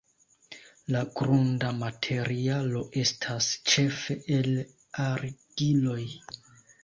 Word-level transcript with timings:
La 0.93 1.01
grunda 1.19 1.67
materialo 1.81 2.81
estas 3.03 3.49
ĉefe 3.73 4.17
el 4.37 4.49
argiloj. 5.07 6.01